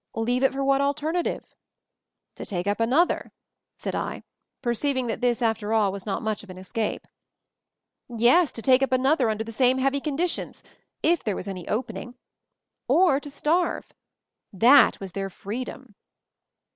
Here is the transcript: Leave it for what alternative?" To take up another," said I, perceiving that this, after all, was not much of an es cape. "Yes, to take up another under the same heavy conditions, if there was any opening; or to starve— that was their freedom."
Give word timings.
Leave 0.15 0.41
it 0.41 0.51
for 0.51 0.63
what 0.63 0.81
alternative?" 0.81 1.45
To 2.33 2.43
take 2.43 2.65
up 2.65 2.79
another," 2.79 3.31
said 3.77 3.93
I, 3.93 4.23
perceiving 4.63 5.05
that 5.05 5.21
this, 5.21 5.43
after 5.43 5.73
all, 5.73 5.91
was 5.91 6.07
not 6.07 6.23
much 6.23 6.41
of 6.41 6.49
an 6.49 6.57
es 6.57 6.71
cape. 6.71 7.05
"Yes, 8.09 8.51
to 8.53 8.63
take 8.63 8.81
up 8.81 8.91
another 8.93 9.29
under 9.29 9.43
the 9.43 9.51
same 9.51 9.77
heavy 9.77 10.01
conditions, 10.01 10.63
if 11.03 11.23
there 11.23 11.35
was 11.35 11.47
any 11.47 11.67
opening; 11.67 12.15
or 12.87 13.19
to 13.19 13.29
starve— 13.29 13.93
that 14.67 14.99
was 14.99 15.11
their 15.11 15.29
freedom." 15.29 15.93